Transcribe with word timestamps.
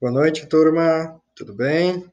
Boa 0.00 0.10
noite, 0.10 0.46
turma. 0.46 1.20
Tudo 1.36 1.52
bem? 1.52 2.10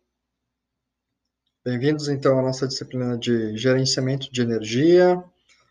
Bem-vindos, 1.63 2.09
então, 2.09 2.37
à 2.37 2.41
nossa 2.41 2.67
disciplina 2.67 3.17
de 3.17 3.55
gerenciamento 3.55 4.29
de 4.29 4.41
energia. 4.41 5.23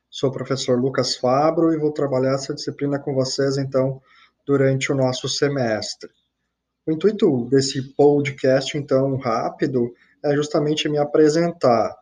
Sou 0.09 0.31
o 0.31 0.33
professor 0.33 0.81
Lucas 0.81 1.15
Fabro 1.15 1.75
e 1.75 1.79
vou 1.79 1.93
trabalhar 1.93 2.37
essa 2.37 2.55
disciplina 2.55 2.99
com 2.99 3.13
vocês, 3.13 3.59
então, 3.59 4.01
durante 4.47 4.91
o 4.91 4.95
nosso 4.95 5.29
semestre. 5.29 6.09
O 6.87 6.93
intuito 6.93 7.45
desse 7.51 7.83
podcast, 7.95 8.79
então, 8.79 9.19
rápido, 9.19 9.93
é 10.25 10.35
justamente 10.35 10.89
me 10.89 10.97
apresentar. 10.97 11.95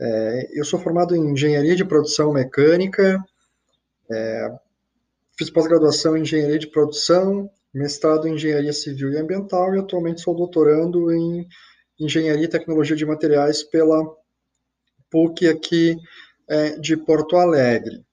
É, 0.00 0.58
eu 0.58 0.64
sou 0.64 0.80
formado 0.80 1.14
em 1.14 1.32
engenharia 1.32 1.76
de 1.76 1.84
produção 1.84 2.32
mecânica, 2.32 3.22
é, 4.10 4.58
fiz 5.36 5.50
pós-graduação 5.50 6.16
em 6.16 6.22
engenharia 6.22 6.58
de 6.58 6.68
produção 6.68 7.50
mestrado 7.76 8.26
em 8.26 8.34
Engenharia 8.34 8.72
Civil 8.72 9.12
e 9.12 9.18
Ambiental 9.18 9.74
e 9.74 9.78
atualmente 9.78 10.22
sou 10.22 10.34
doutorando 10.34 11.12
em 11.12 11.46
Engenharia 12.00 12.44
e 12.44 12.48
Tecnologia 12.48 12.96
de 12.96 13.04
Materiais 13.04 13.62
pela 13.62 14.02
PUC 15.10 15.48
aqui 15.48 15.96
é, 16.48 16.70
de 16.78 16.96
Porto 16.96 17.36
Alegre. 17.36 18.04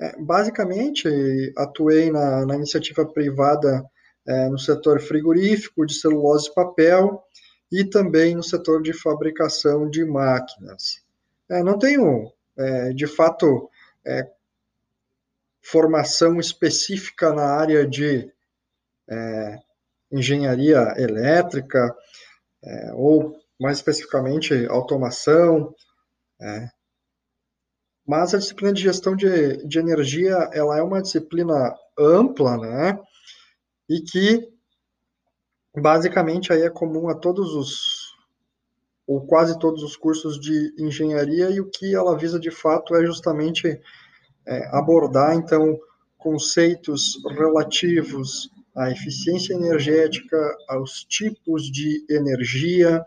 É, 0.00 0.16
basicamente, 0.20 1.08
atuei 1.56 2.10
na, 2.10 2.46
na 2.46 2.56
iniciativa 2.56 3.04
privada 3.04 3.84
é, 4.26 4.48
no 4.48 4.58
setor 4.58 5.00
frigorífico, 5.00 5.84
de 5.84 5.94
celulose 5.94 6.48
e 6.48 6.54
papel, 6.54 7.22
e 7.70 7.84
também 7.84 8.34
no 8.34 8.42
setor 8.42 8.82
de 8.82 8.92
fabricação 8.92 9.88
de 9.88 10.04
máquinas. 10.04 11.02
É, 11.48 11.62
não 11.62 11.78
tenho, 11.78 12.32
é, 12.56 12.92
de 12.92 13.06
fato, 13.06 13.68
é, 14.06 14.28
formação 15.60 16.38
específica 16.38 17.32
na 17.32 17.46
área 17.46 17.86
de 17.86 18.30
é, 19.08 19.58
engenharia 20.10 20.94
elétrica, 20.96 21.94
é, 22.62 22.92
ou 22.94 23.36
mais 23.60 23.78
especificamente 23.78 24.66
automação, 24.66 25.74
é, 26.40 26.68
mas 28.06 28.34
a 28.34 28.38
disciplina 28.38 28.72
de 28.72 28.82
gestão 28.82 29.14
de, 29.14 29.66
de 29.66 29.78
energia, 29.78 30.50
ela 30.52 30.76
é 30.76 30.82
uma 30.82 31.00
disciplina 31.00 31.74
ampla, 31.98 32.56
né, 32.58 32.98
e 33.88 34.00
que 34.00 34.52
basicamente 35.74 36.52
aí 36.52 36.62
é 36.62 36.70
comum 36.70 37.08
a 37.08 37.14
todos 37.14 37.54
os 37.54 38.12
ou 39.06 39.26
quase 39.26 39.58
todos 39.58 39.82
os 39.82 39.96
cursos 39.96 40.38
de 40.38 40.74
engenharia 40.78 41.50
e 41.50 41.60
o 41.60 41.68
que 41.68 41.94
ela 41.94 42.16
visa 42.16 42.38
de 42.38 42.50
fato 42.50 42.94
é 42.94 43.04
justamente 43.04 43.80
é, 44.46 44.66
abordar 44.76 45.34
então 45.34 45.78
conceitos 46.16 47.20
relativos 47.36 48.48
à 48.74 48.90
eficiência 48.90 49.54
energética, 49.54 50.36
aos 50.68 51.04
tipos 51.04 51.70
de 51.70 52.04
energia, 52.08 53.04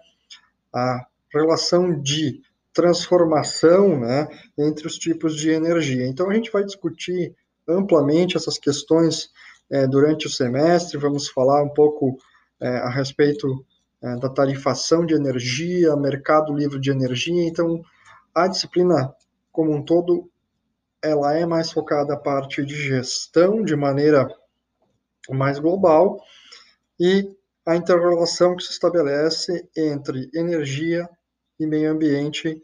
a 0.73 1.05
relação 1.33 1.99
de 2.01 2.41
transformação 2.73 3.99
né, 3.99 4.27
entre 4.57 4.85
os 4.85 4.97
tipos 4.97 5.35
de 5.35 5.49
energia. 5.49 6.05
Então, 6.05 6.29
a 6.29 6.33
gente 6.33 6.51
vai 6.51 6.63
discutir 6.63 7.33
amplamente 7.67 8.35
essas 8.35 8.57
questões 8.57 9.29
é, 9.71 9.87
durante 9.87 10.27
o 10.27 10.29
semestre, 10.29 10.97
vamos 10.97 11.27
falar 11.29 11.63
um 11.63 11.69
pouco 11.69 12.17
é, 12.59 12.67
a 12.67 12.89
respeito 12.89 13.65
é, 14.03 14.15
da 14.17 14.29
tarifação 14.29 15.05
de 15.05 15.15
energia, 15.15 15.95
mercado 15.95 16.53
livre 16.53 16.79
de 16.79 16.91
energia. 16.91 17.47
Então, 17.47 17.81
a 18.33 18.47
disciplina 18.47 19.15
como 19.51 19.73
um 19.73 19.81
todo, 19.81 20.29
ela 21.01 21.33
é 21.37 21.45
mais 21.45 21.71
focada 21.71 22.13
a 22.13 22.17
parte 22.17 22.63
de 22.65 22.75
gestão 22.75 23.63
de 23.63 23.75
maneira 23.75 24.27
mais 25.33 25.59
global 25.59 26.21
e 26.99 27.35
a 27.65 27.75
interrelação 27.75 28.55
que 28.55 28.63
se 28.63 28.71
estabelece 28.71 29.67
entre 29.75 30.29
energia 30.33 31.09
e 31.59 31.65
meio 31.65 31.91
ambiente 31.91 32.63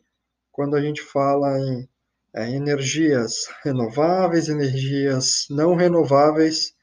quando 0.51 0.75
a 0.75 0.81
gente 0.81 1.01
fala 1.01 1.57
em 1.59 1.89
é, 2.33 2.49
energias 2.49 3.47
renováveis, 3.63 4.47
energias 4.47 5.47
não 5.49 5.75
renováveis, 5.75 6.73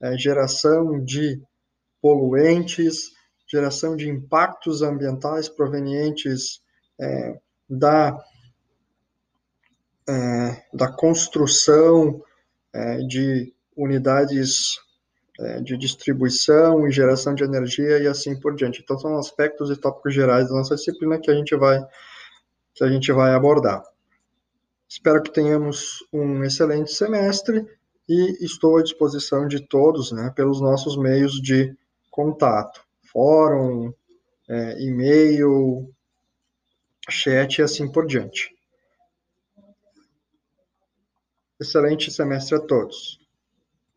é, 0.00 0.16
geração 0.18 1.02
de 1.02 1.40
poluentes, 2.00 3.12
geração 3.46 3.96
de 3.96 4.08
impactos 4.08 4.82
ambientais 4.82 5.48
provenientes 5.48 6.60
é, 7.00 7.38
da, 7.68 8.18
é, 10.08 10.64
da 10.72 10.92
construção 10.92 12.22
é, 12.72 12.98
de 12.98 13.52
unidades 13.76 14.78
é, 15.38 15.60
de 15.60 15.76
distribuição 15.76 16.86
e 16.86 16.92
geração 16.92 17.34
de 17.34 17.44
energia 17.44 17.98
e 17.98 18.06
assim 18.06 18.38
por 18.38 18.54
diante. 18.54 18.80
Então, 18.82 18.98
são 18.98 19.16
aspectos 19.16 19.70
e 19.70 19.76
tópicos 19.76 20.12
gerais 20.12 20.48
da 20.48 20.54
nossa 20.54 20.74
disciplina 20.74 21.18
que 21.18 21.30
a 21.30 21.34
gente 21.34 21.54
vai, 21.56 21.80
que 22.74 22.82
a 22.82 22.88
gente 22.88 23.12
vai 23.12 23.32
abordar. 23.32 23.82
Espero 24.88 25.22
que 25.22 25.30
tenhamos 25.30 25.98
um 26.12 26.42
excelente 26.42 26.92
semestre 26.92 27.66
e 28.08 28.44
estou 28.44 28.78
à 28.78 28.82
disposição 28.82 29.46
de 29.46 29.60
todos, 29.60 30.10
né, 30.12 30.32
pelos 30.34 30.60
nossos 30.60 30.96
meios 30.96 31.34
de 31.34 31.76
contato, 32.10 32.82
fórum, 33.12 33.92
é, 34.48 34.80
e-mail, 34.80 35.92
chat 37.10 37.58
e 37.58 37.62
assim 37.62 37.90
por 37.90 38.06
diante. 38.06 38.56
Excelente 41.60 42.10
semestre 42.10 42.56
a 42.56 42.60
todos. 42.60 43.20